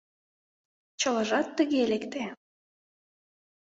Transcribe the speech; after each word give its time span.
Чылажат 0.99 1.47
тыге 1.57 1.81
лекте. 1.91 2.23